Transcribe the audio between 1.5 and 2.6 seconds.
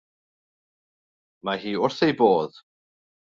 hi wrth ei bodd.